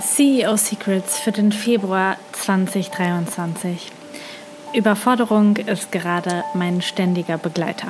[0.00, 3.92] CEO Secrets für den Februar 2023.
[4.72, 7.88] Überforderung ist gerade mein ständiger Begleiter.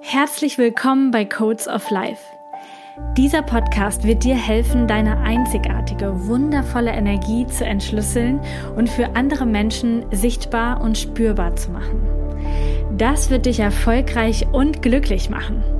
[0.00, 2.22] Herzlich willkommen bei Codes of Life.
[3.16, 8.40] Dieser Podcast wird dir helfen, deine einzigartige, wundervolle Energie zu entschlüsseln
[8.76, 12.00] und für andere Menschen sichtbar und spürbar zu machen.
[12.96, 15.79] Das wird dich erfolgreich und glücklich machen.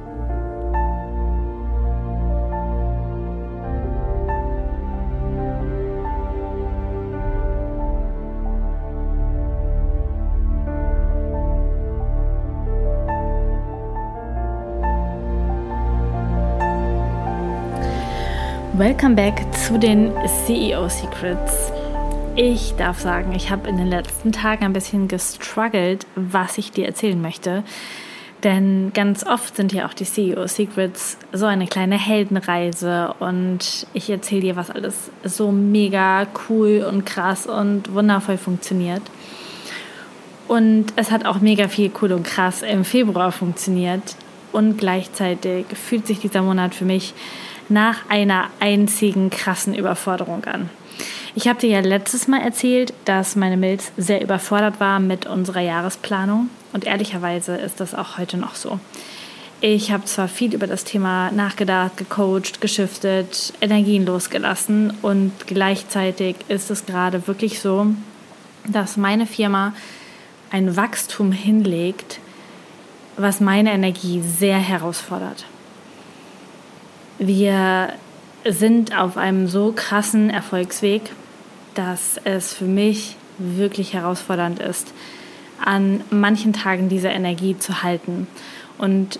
[18.81, 21.71] Welcome back zu den CEO Secrets.
[22.35, 26.87] Ich darf sagen, ich habe in den letzten Tagen ein bisschen gestruggelt, was ich dir
[26.87, 27.63] erzählen möchte.
[28.43, 34.09] Denn ganz oft sind ja auch die CEO Secrets so eine kleine Heldenreise und ich
[34.09, 39.03] erzähle dir, was alles so mega cool und krass und wundervoll funktioniert.
[40.47, 44.15] Und es hat auch mega viel cool und krass im Februar funktioniert.
[44.51, 47.13] Und gleichzeitig fühlt sich dieser Monat für mich
[47.71, 50.69] nach einer einzigen krassen Überforderung an.
[51.33, 55.61] Ich habe dir ja letztes Mal erzählt, dass meine Milz sehr überfordert war mit unserer
[55.61, 58.79] Jahresplanung und ehrlicherweise ist das auch heute noch so.
[59.61, 66.71] Ich habe zwar viel über das Thema nachgedacht, gecoacht, geschiftet, Energien losgelassen und gleichzeitig ist
[66.71, 67.87] es gerade wirklich so,
[68.67, 69.73] dass meine Firma
[70.49, 72.19] ein Wachstum hinlegt,
[73.17, 75.45] was meine Energie sehr herausfordert.
[77.23, 77.93] Wir
[78.49, 81.03] sind auf einem so krassen Erfolgsweg,
[81.75, 84.91] dass es für mich wirklich herausfordernd ist,
[85.63, 88.25] an manchen Tagen diese Energie zu halten.
[88.79, 89.19] Und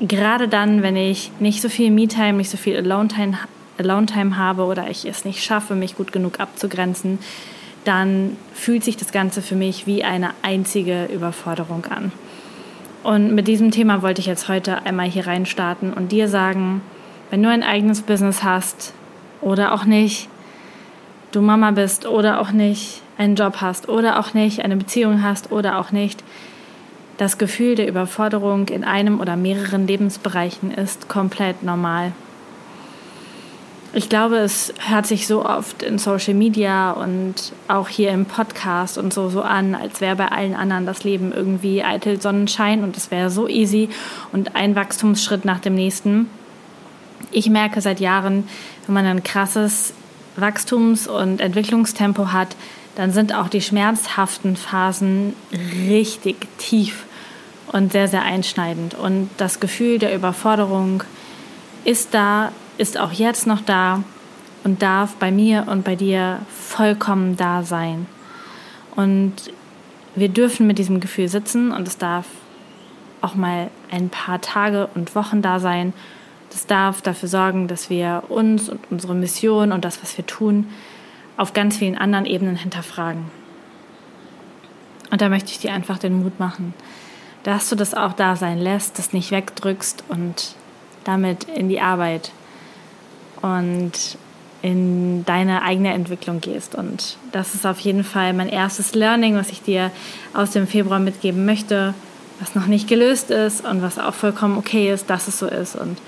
[0.00, 3.36] gerade dann, wenn ich nicht so viel Me-Time, nicht so viel Alone-Time
[3.78, 7.18] Alone habe oder ich es nicht schaffe, mich gut genug abzugrenzen,
[7.82, 12.12] dann fühlt sich das Ganze für mich wie eine einzige Überforderung an.
[13.02, 16.80] Und mit diesem Thema wollte ich jetzt heute einmal hier reinstarten und dir sagen,
[17.34, 18.92] wenn du ein eigenes Business hast
[19.40, 20.28] oder auch nicht,
[21.32, 25.50] du Mama bist oder auch nicht, einen Job hast oder auch nicht, eine Beziehung hast
[25.50, 26.22] oder auch nicht,
[27.16, 32.12] das Gefühl der Überforderung in einem oder mehreren Lebensbereichen ist komplett normal.
[33.94, 38.96] Ich glaube, es hört sich so oft in Social Media und auch hier im Podcast
[38.96, 42.96] und so so an, als wäre bei allen anderen das Leben irgendwie eitel Sonnenschein und
[42.96, 43.88] es wäre so easy
[44.30, 46.28] und ein Wachstumsschritt nach dem nächsten
[47.34, 48.48] ich merke seit Jahren,
[48.86, 49.92] wenn man ein krasses
[50.36, 52.56] Wachstums- und Entwicklungstempo hat,
[52.96, 55.34] dann sind auch die schmerzhaften Phasen
[55.88, 57.04] richtig tief
[57.72, 58.94] und sehr, sehr einschneidend.
[58.94, 61.02] Und das Gefühl der Überforderung
[61.84, 64.02] ist da, ist auch jetzt noch da
[64.62, 68.06] und darf bei mir und bei dir vollkommen da sein.
[68.94, 69.34] Und
[70.14, 72.26] wir dürfen mit diesem Gefühl sitzen und es darf
[73.20, 75.92] auch mal ein paar Tage und Wochen da sein
[76.54, 80.68] das darf dafür sorgen, dass wir uns und unsere Mission und das, was wir tun,
[81.36, 83.24] auf ganz vielen anderen Ebenen hinterfragen.
[85.10, 86.72] Und da möchte ich dir einfach den Mut machen,
[87.42, 90.54] dass du das auch da sein lässt, das nicht wegdrückst und
[91.02, 92.30] damit in die Arbeit
[93.42, 94.16] und
[94.62, 96.76] in deine eigene Entwicklung gehst.
[96.76, 99.90] Und das ist auf jeden Fall mein erstes Learning, was ich dir
[100.32, 101.94] aus dem Februar mitgeben möchte,
[102.38, 105.74] was noch nicht gelöst ist und was auch vollkommen okay ist, dass es so ist.
[105.74, 105.98] Und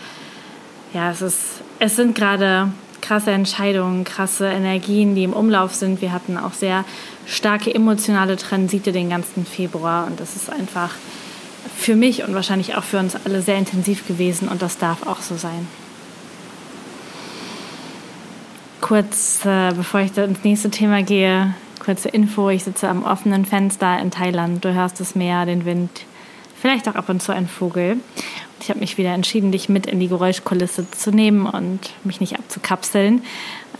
[0.92, 2.70] ja, es, ist, es sind gerade
[3.00, 6.00] krasse Entscheidungen, krasse Energien, die im Umlauf sind.
[6.00, 6.84] Wir hatten auch sehr
[7.26, 10.94] starke emotionale Transite den ganzen Februar und das ist einfach
[11.76, 15.20] für mich und wahrscheinlich auch für uns alle sehr intensiv gewesen und das darf auch
[15.20, 15.68] so sein.
[18.80, 21.54] Kurz, äh, bevor ich ins nächste Thema gehe,
[21.84, 22.50] kurze Info.
[22.50, 24.65] Ich sitze am offenen Fenster in Thailand.
[24.65, 25.91] Du hörst das Meer, den Wind,
[26.60, 27.98] vielleicht auch ab und zu ein Vogel.
[28.60, 32.38] Ich habe mich wieder entschieden, dich mit in die Geräuschkulisse zu nehmen und mich nicht
[32.38, 33.22] abzukapseln,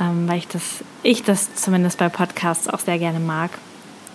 [0.01, 3.51] ähm, weil ich das, ich das zumindest bei Podcasts auch sehr gerne mag.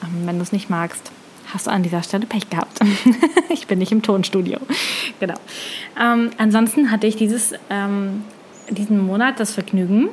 [0.04, 1.12] Ähm, wenn du es nicht magst,
[1.54, 2.80] hast du an dieser Stelle Pech gehabt.
[3.50, 4.60] ich bin nicht im Tonstudio.
[5.20, 5.36] Genau.
[6.00, 8.24] Ähm, ansonsten hatte ich dieses, ähm,
[8.70, 10.10] diesen Monat das Vergnügen,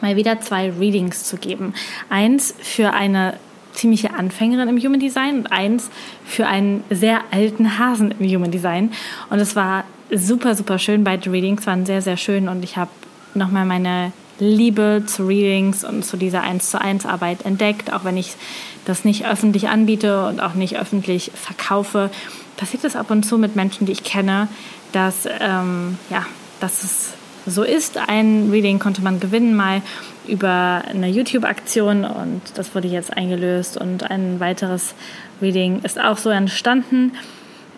[0.00, 1.74] mal wieder zwei Readings zu geben.
[2.08, 3.34] Eins für eine
[3.72, 5.90] ziemliche Anfängerin im Human Design und eins
[6.24, 8.92] für einen sehr alten Hasen im Human Design.
[9.30, 11.04] Und es war super, super schön.
[11.04, 12.90] Beide Readings waren sehr, sehr schön und ich habe
[13.34, 18.16] nochmal meine Liebe zu Readings und zu dieser 1 zu 1 Arbeit entdeckt, auch wenn
[18.16, 18.34] ich
[18.86, 22.10] das nicht öffentlich anbiete und auch nicht öffentlich verkaufe.
[22.56, 24.48] Passiert es ab und zu mit Menschen, die ich kenne,
[24.92, 26.24] dass, ähm, ja,
[26.60, 27.12] dass es
[27.46, 27.98] so ist.
[27.98, 29.82] Ein Reading konnte man gewinnen mal
[30.30, 34.94] über eine YouTube-Aktion und das wurde jetzt eingelöst und ein weiteres
[35.42, 37.12] Reading ist auch so entstanden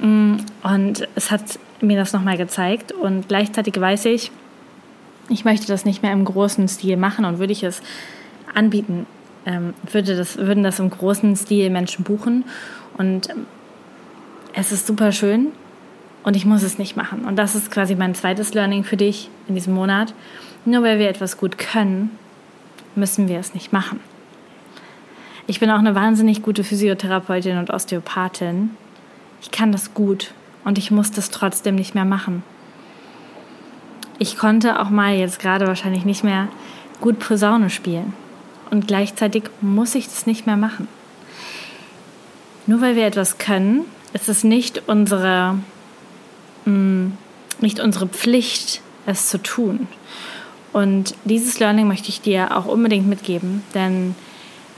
[0.00, 4.30] mm, und es hat mir das nochmal gezeigt und gleichzeitig weiß ich,
[5.28, 7.82] ich möchte das nicht mehr im großen Stil machen und würde ich es
[8.54, 9.06] anbieten,
[9.46, 12.44] ähm, würde das, würden das im großen Stil Menschen buchen
[12.98, 13.28] und
[14.54, 15.52] es ist super schön
[16.22, 17.24] und ich muss es nicht machen.
[17.24, 20.14] Und das ist quasi mein zweites Learning für dich in diesem Monat.
[20.64, 22.10] Nur weil wir etwas gut können,
[22.94, 24.00] müssen wir es nicht machen.
[25.46, 28.70] Ich bin auch eine wahnsinnig gute Physiotherapeutin und Osteopathin.
[29.40, 30.32] Ich kann das gut
[30.64, 32.42] und ich muss das trotzdem nicht mehr machen.
[34.18, 36.48] Ich konnte auch mal jetzt gerade wahrscheinlich nicht mehr
[37.00, 38.12] gut Posaune spielen
[38.70, 40.86] und gleichzeitig muss ich das nicht mehr machen.
[42.66, 45.58] Nur weil wir etwas können, ist es nicht unsere,
[46.64, 47.18] mh, mm,
[47.60, 49.88] nicht unsere Pflicht, es zu tun.
[50.72, 54.14] Und dieses Learning möchte ich dir auch unbedingt mitgeben, denn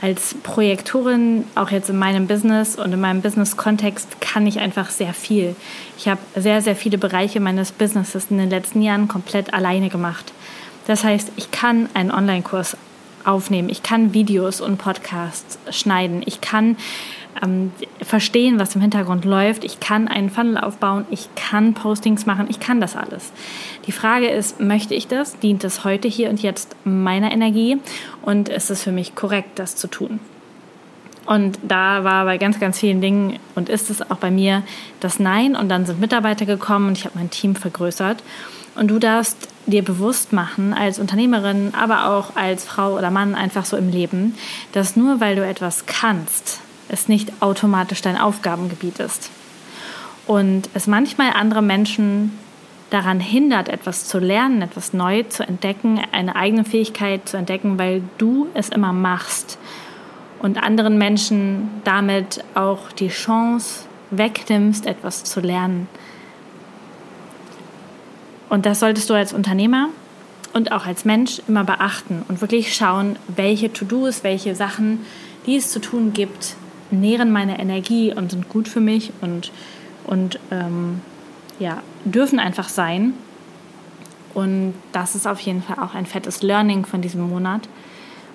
[0.01, 5.13] als Projektorin, auch jetzt in meinem Business und in meinem Business-Kontext, kann ich einfach sehr
[5.13, 5.55] viel.
[5.97, 10.33] Ich habe sehr, sehr viele Bereiche meines Businesses in den letzten Jahren komplett alleine gemacht.
[10.85, 12.77] Das heißt, ich kann einen Online-Kurs
[13.23, 16.77] aufnehmen, ich kann Videos und Podcasts schneiden, ich kann
[17.43, 17.71] ähm,
[18.01, 19.63] verstehen, was im Hintergrund läuft.
[19.63, 23.31] Ich kann einen Funnel aufbauen, ich kann Postings machen, ich kann das alles.
[23.87, 25.39] Die Frage ist, möchte ich das?
[25.39, 27.77] Dient es heute, hier und jetzt meiner Energie?
[28.21, 30.19] Und ist es für mich korrekt, das zu tun?
[31.25, 34.63] Und da war bei ganz, ganz vielen Dingen und ist es auch bei mir
[34.99, 35.55] das Nein.
[35.55, 38.21] Und dann sind Mitarbeiter gekommen und ich habe mein Team vergrößert.
[38.75, 43.65] Und du darfst dir bewusst machen, als Unternehmerin, aber auch als Frau oder Mann, einfach
[43.65, 44.35] so im Leben,
[44.73, 46.59] dass nur weil du etwas kannst,
[46.89, 49.29] es nicht automatisch dein Aufgabengebiet ist.
[50.27, 52.31] Und es manchmal andere Menschen
[52.89, 58.01] daran hindert, etwas zu lernen, etwas neu zu entdecken, eine eigene Fähigkeit zu entdecken, weil
[58.17, 59.57] du es immer machst
[60.39, 65.87] und anderen Menschen damit auch die Chance wegnimmst, etwas zu lernen.
[68.49, 69.89] Und das solltest du als Unternehmer
[70.53, 75.05] und auch als Mensch immer beachten und wirklich schauen, welche To-Dos, welche Sachen,
[75.45, 76.55] die es zu tun gibt,
[76.99, 79.51] nähren meine Energie und sind gut für mich und,
[80.05, 81.01] und ähm,
[81.59, 83.13] ja, dürfen einfach sein.
[84.33, 87.69] Und das ist auf jeden Fall auch ein fettes Learning von diesem Monat.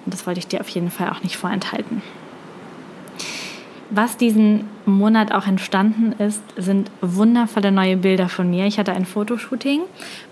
[0.04, 2.02] Und das wollte ich dir auf jeden Fall auch nicht vorenthalten.
[3.92, 8.66] Was diesen Monat auch entstanden ist, sind wundervolle neue Bilder von mir.
[8.66, 9.80] Ich hatte ein Fotoshooting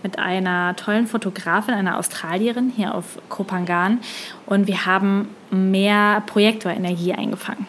[0.05, 3.99] mit einer tollen Fotografin, einer Australierin hier auf Kopangan
[4.47, 7.67] und wir haben mehr Projektorenergie eingefangen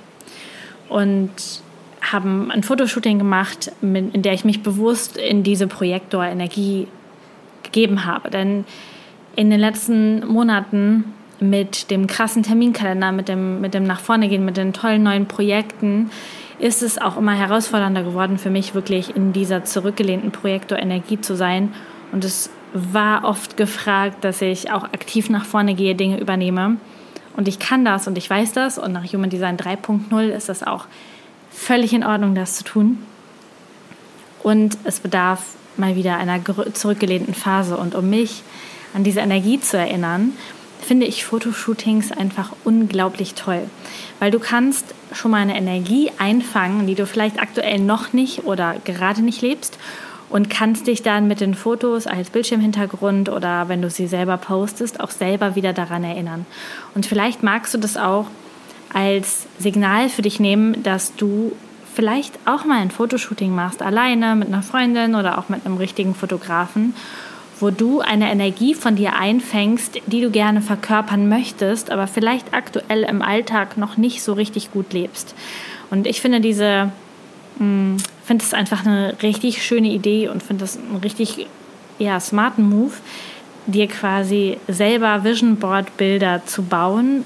[0.89, 1.31] und
[2.01, 6.87] haben ein Fotoshooting gemacht, in der ich mich bewusst in diese Projektorenergie
[7.63, 8.29] gegeben habe.
[8.29, 8.65] Denn
[9.35, 14.43] in den letzten Monaten mit dem krassen Terminkalender, mit dem, mit dem nach vorne gehen,
[14.45, 16.09] mit den tollen neuen Projekten,
[16.59, 21.73] ist es auch immer herausfordernder geworden für mich, wirklich in dieser zurückgelehnten Projektorenergie zu sein.
[22.11, 26.77] Und es war oft gefragt, dass ich auch aktiv nach vorne gehe, Dinge übernehme.
[27.39, 28.77] Und ich kann das und ich weiß das.
[28.77, 30.87] Und nach Human Design 3.0 ist das auch
[31.49, 32.97] völlig in Ordnung, das zu tun.
[34.43, 36.41] Und es bedarf mal wieder einer
[36.73, 37.77] zurückgelehnten Phase.
[37.77, 38.43] Und um mich
[38.93, 40.33] an diese Energie zu erinnern,
[40.81, 43.69] finde ich Fotoshootings einfach unglaublich toll.
[44.19, 48.75] Weil du kannst schon mal eine Energie einfangen, die du vielleicht aktuell noch nicht oder
[48.83, 49.77] gerade nicht lebst
[50.29, 54.99] und kannst dich dann mit den Fotos als Bildschirmhintergrund oder wenn du sie selber postest,
[54.99, 56.45] auch selber wieder daran erinnern.
[56.93, 58.27] Und vielleicht magst du das auch
[58.93, 61.53] als Signal für dich nehmen, dass du
[61.93, 66.15] vielleicht auch mal ein Fotoshooting machst, alleine mit einer Freundin oder auch mit einem richtigen
[66.15, 66.93] Fotografen,
[67.59, 73.03] wo du eine Energie von dir einfängst, die du gerne verkörpern möchtest, aber vielleicht aktuell
[73.03, 75.35] im Alltag noch nicht so richtig gut lebst.
[75.89, 76.91] Und ich finde diese
[77.57, 77.97] hm,
[78.29, 81.47] finde es einfach eine richtig schöne Idee und finde das einen richtig
[81.97, 82.93] ja, smarten Move,
[83.65, 87.25] dir quasi selber Vision Board Bilder zu bauen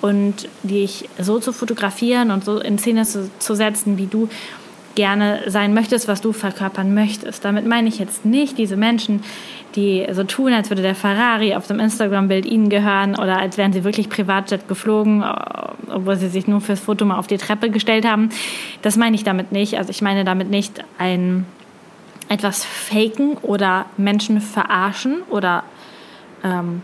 [0.00, 4.28] und dich so zu fotografieren und so in Szene zu, zu setzen, wie du
[4.94, 7.44] gerne sein möchtest, was du verkörpern möchtest.
[7.44, 9.22] Damit meine ich jetzt nicht diese Menschen,
[9.74, 13.72] die so tun, als würde der Ferrari auf dem Instagram-Bild ihnen gehören oder als wären
[13.72, 15.24] sie wirklich Privatjet geflogen,
[15.88, 18.30] obwohl sie sich nur fürs Foto mal auf die Treppe gestellt haben.
[18.82, 19.78] Das meine ich damit nicht.
[19.78, 21.46] Also ich meine damit nicht ein
[22.28, 25.64] etwas faken oder Menschen verarschen oder
[26.44, 26.82] ähm,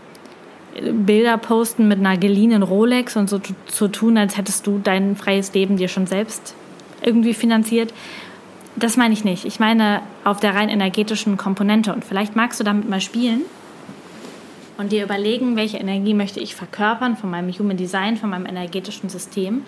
[0.79, 5.53] Bilder posten mit einer geliehenen Rolex und so zu tun, als hättest du dein freies
[5.53, 6.55] Leben dir schon selbst
[7.03, 7.93] irgendwie finanziert.
[8.75, 9.45] Das meine ich nicht.
[9.45, 11.93] Ich meine auf der rein energetischen Komponente.
[11.93, 13.41] Und vielleicht magst du damit mal spielen
[14.77, 19.09] und dir überlegen, welche Energie möchte ich verkörpern von meinem Human Design, von meinem energetischen
[19.09, 19.63] System.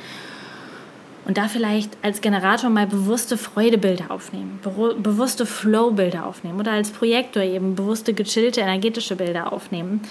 [1.26, 7.44] Und da vielleicht als Generator mal bewusste Freudebilder aufnehmen, bewusste Flow-Bilder aufnehmen oder als Projektor
[7.44, 10.02] eben bewusste, gechillte, energetische Bilder aufnehmen,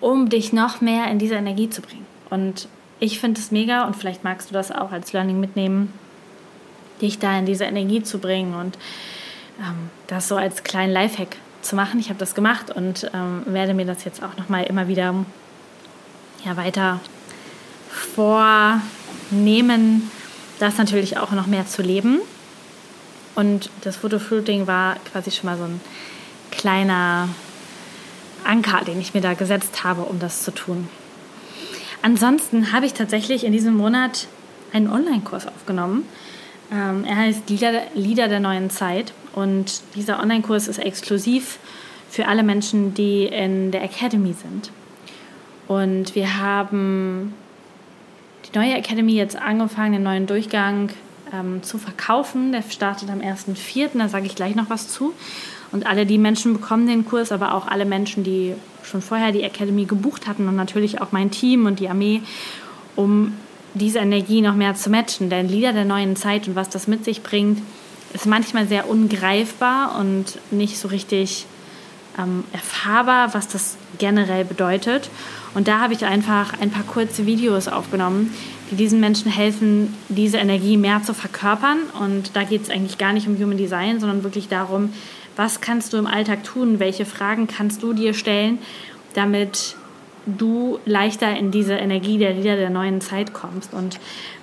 [0.00, 2.06] um dich noch mehr in diese Energie zu bringen.
[2.30, 2.68] Und
[3.00, 5.92] ich finde es mega und vielleicht magst du das auch als Learning mitnehmen,
[7.04, 8.76] dich da in diese Energie zu bringen und
[9.60, 12.00] ähm, das so als kleinen Lifehack zu machen.
[12.00, 15.14] Ich habe das gemacht und ähm, werde mir das jetzt auch nochmal immer wieder
[16.44, 17.00] ja, weiter
[18.14, 20.10] vornehmen,
[20.58, 22.20] das natürlich auch noch mehr zu leben.
[23.34, 25.80] Und das Fotofruiting war quasi schon mal so ein
[26.50, 27.28] kleiner
[28.44, 30.88] Anker, den ich mir da gesetzt habe, um das zu tun.
[32.02, 34.28] Ansonsten habe ich tatsächlich in diesem Monat
[34.72, 36.04] einen Online-Kurs aufgenommen.
[36.72, 41.58] Ähm, er heißt Lieder, Lieder der neuen Zeit und dieser Online-Kurs ist exklusiv
[42.08, 44.70] für alle Menschen, die in der Academy sind.
[45.66, 47.34] Und wir haben
[48.46, 50.90] die neue Academy jetzt angefangen, den neuen Durchgang
[51.32, 52.52] ähm, zu verkaufen.
[52.52, 55.14] Der startet am 1.4., da sage ich gleich noch was zu.
[55.72, 58.54] Und alle die Menschen bekommen den Kurs, aber auch alle Menschen, die
[58.84, 62.22] schon vorher die Academy gebucht hatten und natürlich auch mein Team und die Armee,
[62.94, 63.32] um
[63.74, 65.30] diese Energie noch mehr zu matchen.
[65.30, 67.60] Denn Lieder der neuen Zeit und was das mit sich bringt,
[68.12, 71.46] ist manchmal sehr ungreifbar und nicht so richtig
[72.18, 75.10] ähm, erfahrbar, was das generell bedeutet.
[75.54, 78.34] Und da habe ich einfach ein paar kurze Videos aufgenommen,
[78.70, 81.78] die diesen Menschen helfen, diese Energie mehr zu verkörpern.
[82.00, 84.92] Und da geht es eigentlich gar nicht um Human Design, sondern wirklich darum,
[85.36, 88.58] was kannst du im Alltag tun, welche Fragen kannst du dir stellen,
[89.14, 89.76] damit
[90.26, 93.72] du leichter in diese Energie der Lieder der neuen Zeit kommst.
[93.72, 93.98] Und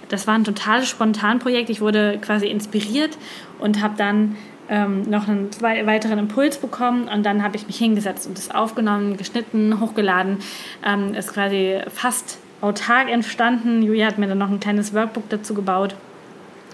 [0.10, 1.70] das war ein total spontan Projekt.
[1.70, 3.18] Ich wurde quasi inspiriert
[3.60, 4.36] und habe dann
[4.70, 9.18] ähm, noch einen weiteren Impuls bekommen und dann habe ich mich hingesetzt und das aufgenommen,
[9.18, 10.38] geschnitten, hochgeladen.
[10.86, 13.82] Ähm, ist quasi fast autark entstanden.
[13.82, 15.96] Julia hat mir dann noch ein kleines Workbook dazu gebaut.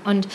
[0.08, 0.28] Und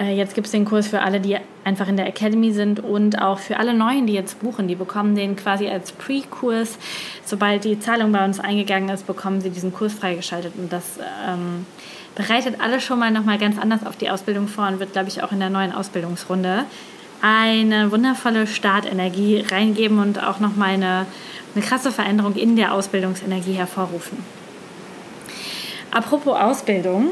[0.00, 3.20] äh, jetzt gibt es den Kurs für alle, die einfach in der Academy sind und
[3.20, 4.68] auch für alle Neuen, die jetzt buchen.
[4.68, 6.78] Die bekommen den quasi als Pre-Kurs.
[7.24, 10.54] Sobald die Zahlung bei uns eingegangen ist, bekommen sie diesen Kurs freigeschaltet.
[10.56, 11.66] Und das ähm,
[12.14, 15.22] bereitet alle schon mal nochmal ganz anders auf die Ausbildung vor und wird, glaube ich,
[15.22, 16.64] auch in der neuen Ausbildungsrunde
[17.20, 21.06] eine wundervolle Startenergie reingeben und auch nochmal eine,
[21.54, 24.18] eine krasse Veränderung in der Ausbildungsenergie hervorrufen.
[25.90, 27.10] Apropos Ausbildung,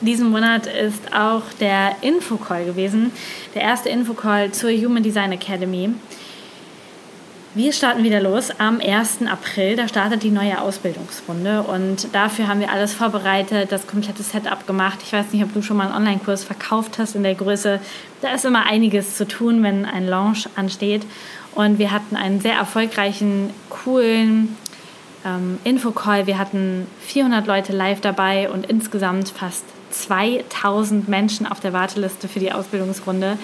[0.00, 3.12] diesen Monat ist auch der Infocall gewesen,
[3.54, 5.90] der erste Infocall zur Human Design Academy.
[7.56, 9.28] Wir starten wieder los am 1.
[9.30, 9.76] April.
[9.76, 14.98] Da startet die neue Ausbildungsrunde und dafür haben wir alles vorbereitet, das komplette Setup gemacht.
[15.04, 17.78] Ich weiß nicht, ob du schon mal einen Online-Kurs verkauft hast in der Größe.
[18.22, 21.06] Da ist immer einiges zu tun, wenn ein Launch ansteht.
[21.54, 24.56] Und wir hatten einen sehr erfolgreichen, coolen
[25.24, 26.26] ähm, Infocall.
[26.26, 29.64] Wir hatten 400 Leute live dabei und insgesamt fast
[30.02, 33.38] 2000 Menschen auf der Warteliste für die Ausbildungsrunde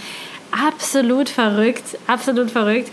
[0.53, 2.91] absolut verrückt, absolut verrückt.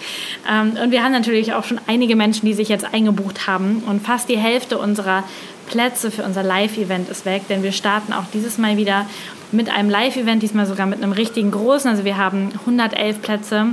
[0.50, 3.84] Ähm, und wir haben natürlich auch schon einige Menschen, die sich jetzt eingebucht haben.
[3.88, 5.24] Und fast die Hälfte unserer
[5.68, 9.06] Plätze für unser Live-Event ist weg, denn wir starten auch dieses Mal wieder
[9.52, 11.90] mit einem Live-Event, diesmal sogar mit einem richtigen großen.
[11.90, 13.68] Also wir haben 111 Plätze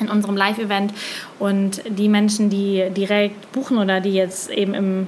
[0.00, 0.94] in unserem Live-Event
[1.40, 5.06] und die Menschen, die direkt buchen oder die jetzt eben im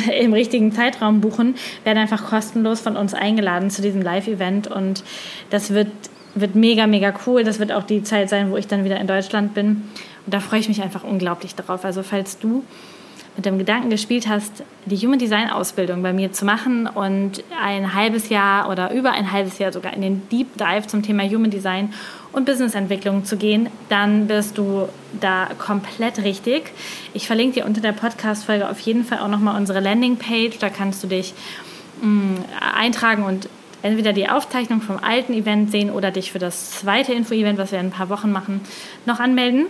[0.20, 5.04] im richtigen Zeitraum buchen, werden einfach kostenlos von uns eingeladen zu diesem Live-Event und
[5.50, 5.88] das wird
[6.34, 7.44] wird mega, mega cool.
[7.44, 9.82] Das wird auch die Zeit sein, wo ich dann wieder in Deutschland bin.
[10.24, 11.84] Und da freue ich mich einfach unglaublich drauf.
[11.84, 12.64] Also falls du
[13.36, 17.94] mit dem Gedanken gespielt hast, die Human Design Ausbildung bei mir zu machen und ein
[17.94, 21.50] halbes Jahr oder über ein halbes Jahr sogar in den Deep Dive zum Thema Human
[21.50, 21.94] Design
[22.32, 24.88] und Businessentwicklung zu gehen, dann bist du
[25.20, 26.72] da komplett richtig.
[27.12, 30.58] Ich verlinke dir unter der Podcast-Folge auf jeden Fall auch nochmal unsere Landingpage.
[30.58, 31.34] Da kannst du dich
[32.00, 32.44] mh, mm,
[32.76, 33.48] eintragen und
[33.82, 37.80] entweder die Aufzeichnung vom alten Event sehen oder dich für das zweite Info-Event, was wir
[37.80, 38.60] in ein paar Wochen machen,
[39.06, 39.66] noch anmelden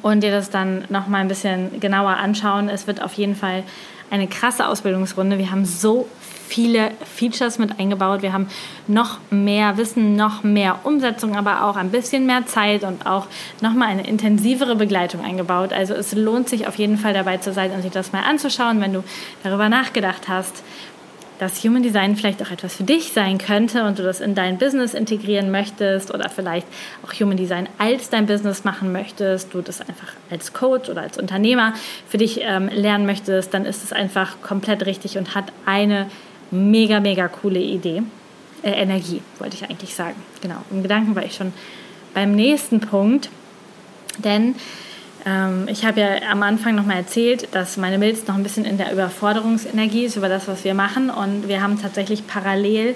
[0.00, 2.68] und dir das dann noch mal ein bisschen genauer anschauen.
[2.68, 3.64] Es wird auf jeden Fall
[4.10, 5.38] eine krasse Ausbildungsrunde.
[5.38, 6.06] Wir haben so
[6.52, 8.20] viele Features mit eingebaut.
[8.20, 8.48] Wir haben
[8.86, 13.26] noch mehr Wissen, noch mehr Umsetzung, aber auch ein bisschen mehr Zeit und auch
[13.62, 15.72] noch mal eine intensivere Begleitung eingebaut.
[15.72, 18.80] Also es lohnt sich auf jeden Fall dabei zu sein und sich das mal anzuschauen,
[18.82, 19.02] wenn du
[19.42, 20.62] darüber nachgedacht hast,
[21.38, 24.58] dass Human Design vielleicht auch etwas für dich sein könnte und du das in dein
[24.58, 26.66] Business integrieren möchtest oder vielleicht
[27.02, 31.18] auch Human Design als dein Business machen möchtest, du das einfach als Coach oder als
[31.18, 31.72] Unternehmer
[32.08, 36.06] für dich ähm, lernen möchtest, dann ist es einfach komplett richtig und hat eine
[36.52, 38.02] mega, mega coole Idee.
[38.62, 40.16] Äh, Energie, wollte ich eigentlich sagen.
[40.40, 41.52] Genau, im Gedanken war ich schon
[42.14, 43.30] beim nächsten Punkt,
[44.18, 44.54] denn
[45.24, 48.76] ähm, ich habe ja am Anfang nochmal erzählt, dass meine Milz noch ein bisschen in
[48.76, 51.10] der Überforderungsenergie ist über das, was wir machen.
[51.10, 52.94] Und wir haben tatsächlich parallel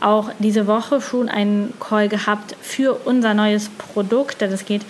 [0.00, 4.40] auch diese Woche schon einen Call gehabt für unser neues Produkt.
[4.40, 4.82] Denn es geht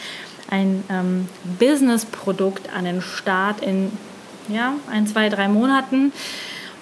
[0.50, 1.28] ein ähm,
[1.58, 3.92] Business-Produkt an den Start in
[4.48, 6.12] ja, ein, zwei, drei Monaten.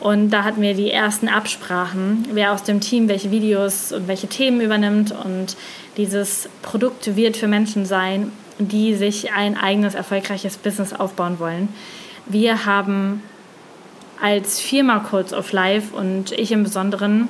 [0.02, 4.26] Und da hatten wir die ersten Absprachen, wer aus dem Team welche Videos und welche
[4.26, 5.12] Themen übernimmt.
[5.12, 5.56] Und
[5.96, 11.68] dieses Produkt wird für Menschen sein, die sich ein eigenes erfolgreiches Business aufbauen wollen.
[12.26, 13.22] Wir haben
[14.20, 17.28] als Firma Codes of Life und ich im Besonderen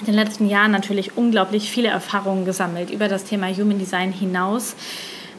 [0.00, 4.74] in den letzten Jahren natürlich unglaublich viele Erfahrungen gesammelt über das Thema Human Design hinaus,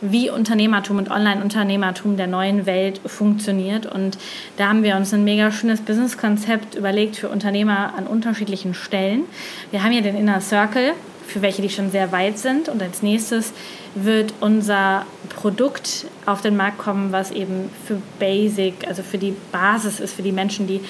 [0.01, 3.85] wie Unternehmertum und Online-Unternehmertum der neuen Welt funktioniert.
[3.85, 4.17] Und
[4.57, 9.23] da haben wir uns ein mega schönes Business-Konzept überlegt für Unternehmer an unterschiedlichen Stellen.
[9.71, 10.93] Wir haben hier den Inner Circle,
[11.25, 12.69] für welche die schon sehr weit sind.
[12.69, 13.53] Und als nächstes
[13.95, 19.99] wird unser Produkt auf den Markt kommen, was eben für Basic, also für die Basis
[19.99, 20.81] ist, für die Menschen, die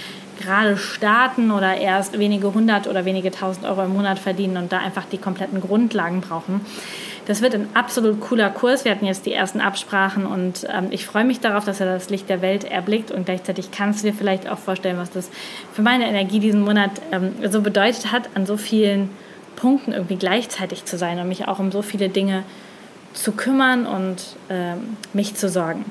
[0.41, 4.79] gerade starten oder erst wenige hundert oder wenige tausend Euro im Monat verdienen und da
[4.79, 6.61] einfach die kompletten Grundlagen brauchen.
[7.25, 8.85] Das wird ein absolut cooler Kurs.
[8.85, 12.09] Wir hatten jetzt die ersten Absprachen und ähm, ich freue mich darauf, dass er das
[12.09, 15.29] Licht der Welt erblickt und gleichzeitig kannst du dir vielleicht auch vorstellen, was das
[15.73, 19.09] für meine Energie diesen Monat ähm, so bedeutet hat, an so vielen
[19.55, 22.43] Punkten irgendwie gleichzeitig zu sein und mich auch um so viele Dinge
[23.13, 25.85] zu kümmern und ähm, mich zu sorgen.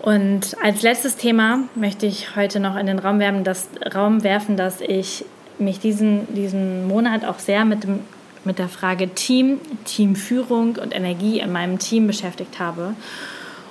[0.00, 4.56] Und als letztes Thema möchte ich heute noch in den Raum werfen, dass, Raum werfen,
[4.56, 5.24] dass ich
[5.58, 8.00] mich diesen, diesen Monat auch sehr mit, dem,
[8.44, 12.94] mit der Frage Team, Teamführung und Energie in meinem Team beschäftigt habe.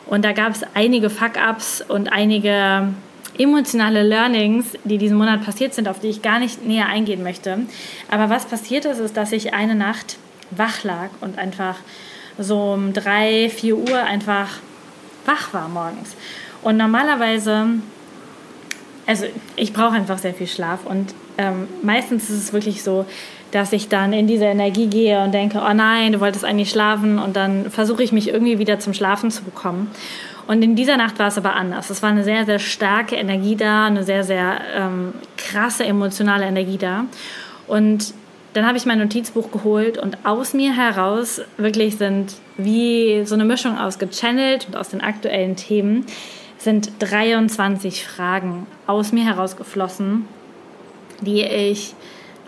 [0.07, 2.89] Und da gab es einige Fuck-ups und einige
[3.37, 7.59] emotionale Learnings, die diesen Monat passiert sind, auf die ich gar nicht näher eingehen möchte.
[8.09, 10.17] Aber was passiert ist, ist, dass ich eine Nacht
[10.51, 11.77] wach lag und einfach
[12.37, 14.59] so um drei, vier Uhr einfach
[15.25, 16.15] wach war morgens.
[16.61, 17.67] Und normalerweise,
[19.07, 23.05] also ich brauche einfach sehr viel Schlaf und ähm, meistens ist es wirklich so,
[23.51, 27.19] dass ich dann in diese Energie gehe und denke, oh nein, du wolltest eigentlich schlafen
[27.19, 29.91] und dann versuche ich mich irgendwie wieder zum Schlafen zu bekommen.
[30.47, 31.89] Und in dieser Nacht war es aber anders.
[31.89, 36.77] Es war eine sehr, sehr starke Energie da, eine sehr, sehr ähm, krasse emotionale Energie
[36.77, 37.05] da.
[37.67, 38.13] Und
[38.53, 43.45] dann habe ich mein Notizbuch geholt und aus mir heraus wirklich sind wie so eine
[43.45, 46.05] Mischung aus gechannelt und aus den aktuellen Themen
[46.57, 50.27] sind 23 Fragen aus mir herausgeflossen,
[51.21, 51.95] die ich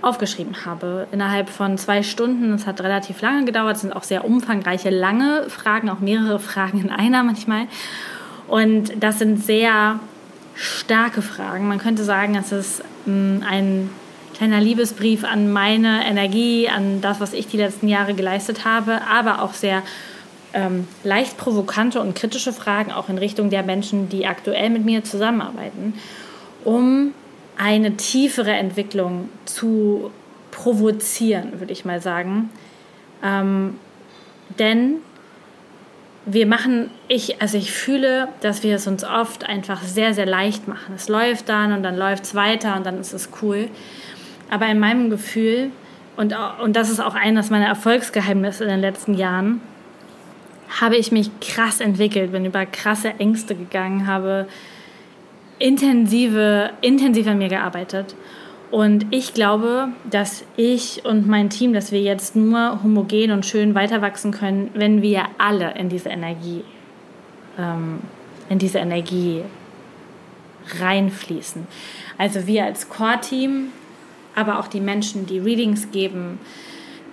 [0.03, 2.53] aufgeschrieben habe innerhalb von zwei Stunden.
[2.53, 6.81] Es hat relativ lange gedauert, es sind auch sehr umfangreiche, lange Fragen, auch mehrere Fragen
[6.81, 7.67] in einer manchmal.
[8.47, 9.99] Und das sind sehr
[10.55, 11.67] starke Fragen.
[11.67, 13.89] Man könnte sagen, es ist mm, ein
[14.33, 19.41] kleiner Liebesbrief an meine Energie, an das, was ich die letzten Jahre geleistet habe, aber
[19.41, 19.83] auch sehr
[20.53, 25.03] ähm, leicht provokante und kritische Fragen, auch in Richtung der Menschen, die aktuell mit mir
[25.03, 25.93] zusammenarbeiten,
[26.63, 27.13] um
[27.57, 30.11] eine tiefere Entwicklung zu
[30.51, 32.49] provozieren, würde ich mal sagen.
[33.23, 33.75] Ähm,
[34.59, 34.97] denn
[36.25, 40.67] wir machen, ich, also ich fühle, dass wir es uns oft einfach sehr, sehr leicht
[40.67, 40.93] machen.
[40.95, 43.67] Es läuft dann und dann läuft es weiter und dann ist es cool.
[44.49, 45.71] Aber in meinem Gefühl,
[46.15, 49.61] und, und das ist auch eines meiner Erfolgsgeheimnisse in den letzten Jahren,
[50.79, 54.47] habe ich mich krass entwickelt, bin über krasse Ängste gegangen, habe
[55.63, 58.15] intensive, intensiv an mir gearbeitet.
[58.69, 63.73] Und ich glaube, dass ich und mein Team, dass wir jetzt nur homogen und schön
[63.73, 66.65] weiter wachsen können, wenn wir alle in diese Energie,
[67.57, 67.99] ähm,
[68.49, 69.43] in diese Energie
[70.81, 71.65] reinfließen.
[72.17, 73.67] Also wir als Core-Team,
[74.35, 76.39] aber auch die Menschen, die Readings geben,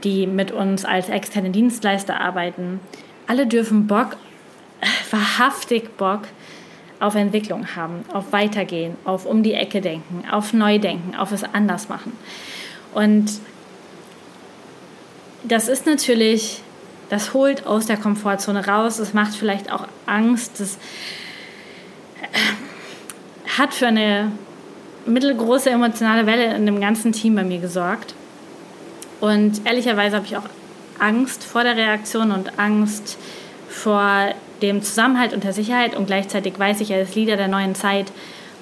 [0.02, 2.80] die mit uns als externe Dienstleister arbeiten,
[3.28, 4.16] alle dürfen Bock,
[5.12, 6.22] wahrhaftig Bock
[7.00, 11.88] auf Entwicklung haben, auf Weitergehen, auf um die Ecke denken, auf Neudenken, auf es anders
[11.88, 12.12] machen.
[12.94, 13.40] Und
[15.42, 16.62] das ist natürlich,
[17.08, 20.76] das holt aus der Komfortzone raus, es macht vielleicht auch Angst, das
[22.20, 24.30] äh, hat für eine
[25.06, 28.14] mittelgroße emotionale Welle in dem ganzen Team bei mir gesorgt.
[29.20, 30.48] Und ehrlicherweise habe ich auch
[30.98, 33.16] Angst vor der Reaktion und Angst
[33.68, 38.12] vor dem Zusammenhalt und der Sicherheit und gleichzeitig weiß ich als Leader der neuen Zeit,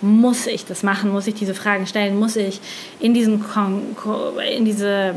[0.00, 2.60] muss ich das machen, muss ich diese Fragen stellen, muss ich
[3.00, 3.44] in, diesen
[4.56, 5.14] in, diese,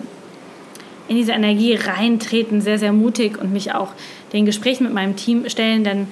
[1.08, 3.90] in diese Energie reintreten, sehr, sehr mutig und mich auch
[4.34, 6.08] den Gesprächen mit meinem Team stellen, denn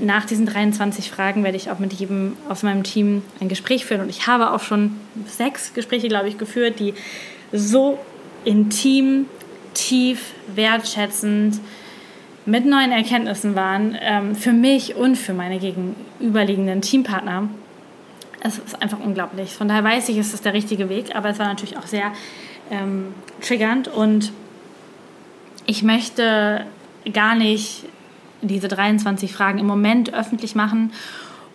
[0.00, 4.00] nach diesen 23 Fragen werde ich auch mit jedem aus meinem Team ein Gespräch führen.
[4.00, 6.92] Und ich habe auch schon sechs Gespräche, glaube ich, geführt, die
[7.52, 7.98] so
[8.44, 9.26] intim,
[9.74, 11.60] tief, wertschätzend,
[12.46, 17.48] mit neuen Erkenntnissen waren, ähm, für mich und für meine gegenüberliegenden Teampartner.
[18.40, 19.50] Es ist einfach unglaublich.
[19.50, 22.12] Von daher weiß ich, es ist der richtige Weg, aber es war natürlich auch sehr
[22.70, 24.32] ähm, triggernd und
[25.66, 26.64] ich möchte
[27.12, 27.84] gar nicht
[28.42, 30.92] diese 23 Fragen im Moment öffentlich machen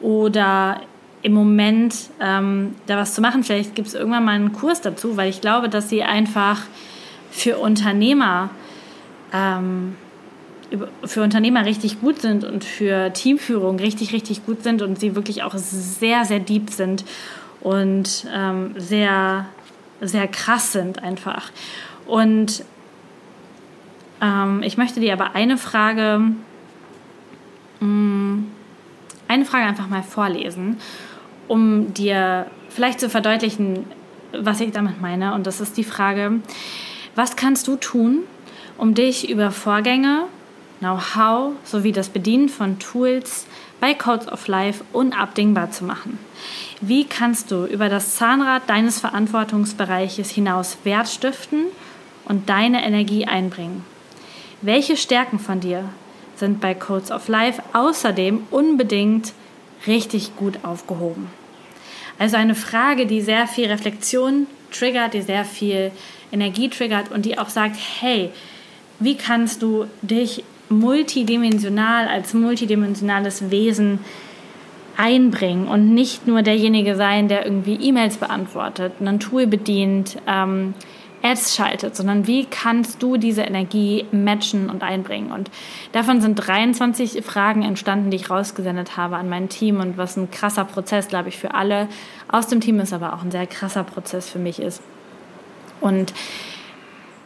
[0.01, 0.81] oder
[1.21, 3.43] im Moment ähm, da was zu machen.
[3.43, 6.63] Vielleicht gibt es irgendwann mal einen Kurs dazu, weil ich glaube, dass sie einfach
[7.29, 8.49] für Unternehmer
[9.33, 9.95] ähm,
[11.03, 15.43] für Unternehmer richtig gut sind und für Teamführung richtig, richtig gut sind und sie wirklich
[15.43, 17.03] auch sehr, sehr deep sind
[17.59, 19.47] und ähm, sehr,
[19.99, 21.51] sehr krass sind einfach.
[22.05, 22.63] Und
[24.21, 26.31] ähm, ich möchte dir aber eine Frage
[27.81, 28.43] Mm,
[29.27, 30.77] eine Frage einfach mal vorlesen,
[31.47, 33.85] um dir vielleicht zu verdeutlichen,
[34.31, 35.33] was ich damit meine.
[35.33, 36.39] Und das ist die Frage,
[37.15, 38.19] was kannst du tun,
[38.77, 40.25] um dich über Vorgänge,
[40.81, 43.45] Know-how sowie das Bedienen von Tools
[43.79, 46.19] bei Codes of Life unabdingbar zu machen?
[46.81, 51.65] Wie kannst du über das Zahnrad deines Verantwortungsbereiches hinaus Wert stiften
[52.25, 53.85] und deine Energie einbringen?
[54.61, 55.85] Welche Stärken von dir
[56.41, 59.33] sind bei Codes of Life außerdem unbedingt
[59.85, 61.27] richtig gut aufgehoben.
[62.17, 65.91] Also eine Frage, die sehr viel Reflexion triggert, die sehr viel
[66.31, 68.31] Energie triggert und die auch sagt, hey,
[68.99, 73.99] wie kannst du dich multidimensional als multidimensionales Wesen
[74.97, 80.73] einbringen und nicht nur derjenige sein, der irgendwie E-Mails beantwortet, ein Tool bedient, ähm,
[81.23, 85.31] Ads schaltet, sondern wie kannst du diese Energie matchen und einbringen.
[85.31, 85.51] Und
[85.91, 90.31] davon sind 23 Fragen entstanden, die ich rausgesendet habe an mein Team und was ein
[90.31, 91.87] krasser Prozess, glaube ich, für alle
[92.27, 94.81] aus dem Team ist, aber auch ein sehr krasser Prozess für mich ist.
[95.79, 96.13] Und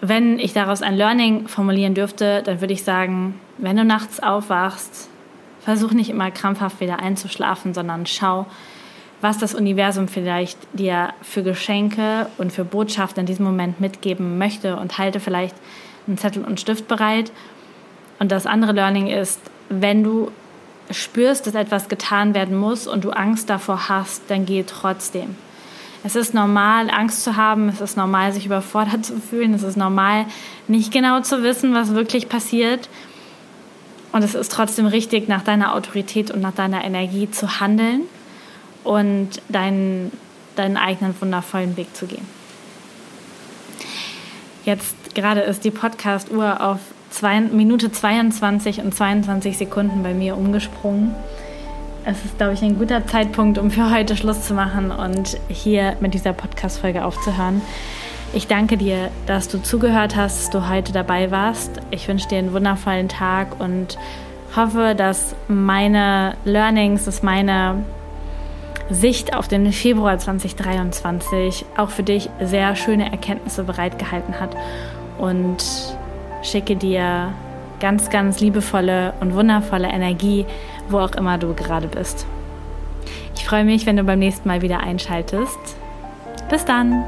[0.02, 5.10] wenn ich daraus ein Learning formulieren dürfte, dann würde ich sagen, wenn du nachts aufwachst,
[5.62, 8.46] versuch nicht immer krampfhaft wieder einzuschlafen, sondern schau,
[9.22, 14.76] was das Universum vielleicht dir für Geschenke und für Botschaften in diesem Moment mitgeben möchte
[14.76, 15.56] und halte vielleicht
[16.06, 17.32] einen Zettel und Stift bereit.
[18.20, 20.32] Und das andere Learning ist, wenn du
[20.92, 25.36] spürst, dass etwas getan werden muss und du Angst davor hast, dann geh trotzdem.
[26.06, 29.76] Es ist normal, Angst zu haben, es ist normal, sich überfordert zu fühlen, es ist
[29.76, 30.28] normal,
[30.68, 32.90] nicht genau zu wissen, was wirklich passiert.
[34.12, 38.02] Und es ist trotzdem richtig, nach deiner Autorität und nach deiner Energie zu handeln
[38.84, 40.12] und deinen,
[40.56, 42.28] deinen eigenen wundervollen Weg zu gehen.
[44.64, 51.16] Jetzt gerade ist die Podcast-Uhr auf zwei, Minute 22 und 22 Sekunden bei mir umgesprungen.
[52.08, 55.96] Es ist, glaube ich, ein guter Zeitpunkt, um für heute Schluss zu machen und hier
[56.02, 57.64] mit dieser Podcast-Folge aufzuhören.
[58.32, 61.82] Ich danke dir, dass du zugehört hast, dass du heute dabei warst.
[61.90, 63.98] Ich wünsche dir einen wundervollen Tag und
[64.56, 67.84] hoffe, dass meine Learnings, dass meine
[68.92, 74.56] Sicht auf den Februar 2023 auch für dich sehr schöne Erkenntnisse bereitgehalten hat
[75.18, 75.58] und
[76.44, 77.34] schicke dir
[77.80, 80.46] ganz, ganz liebevolle und wundervolle Energie,
[80.90, 82.26] wo auch immer du gerade bist.
[83.36, 85.78] Ich freue mich, wenn du beim nächsten Mal wieder einschaltest.
[86.50, 87.04] Bis dann!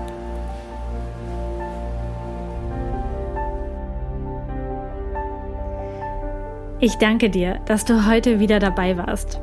[6.79, 9.39] Ich danke dir, dass du heute wieder dabei warst.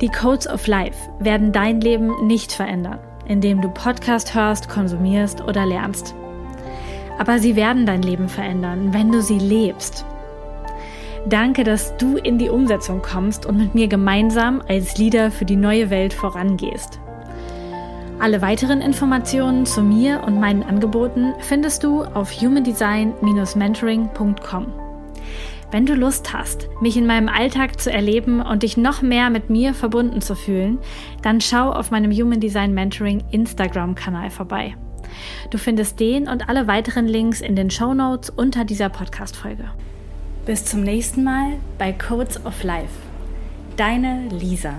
[0.00, 5.64] Die Codes of Life werden dein Leben nicht verändern, indem du Podcast hörst, konsumierst oder
[5.64, 6.16] lernst.
[7.20, 10.04] Aber sie werden dein Leben verändern, wenn du sie lebst.
[11.28, 15.56] Danke, dass du in die Umsetzung kommst und mit mir gemeinsam als Leader für die
[15.56, 16.98] neue Welt vorangehst.
[18.18, 24.66] Alle weiteren Informationen zu mir und meinen Angeboten findest du auf humandesign-mentoring.com.
[25.70, 29.48] Wenn du Lust hast, mich in meinem Alltag zu erleben und dich noch mehr mit
[29.48, 30.78] mir verbunden zu fühlen,
[31.22, 34.76] dann schau auf meinem Human Design Mentoring Instagram-Kanal vorbei.
[35.50, 39.70] Du findest den und alle weiteren Links in den Show Notes unter dieser Podcast-Folge.
[40.44, 42.90] Bis zum nächsten Mal bei Codes of Life.
[43.76, 44.74] Deine Lisa.